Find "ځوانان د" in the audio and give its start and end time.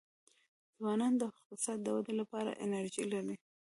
0.79-1.21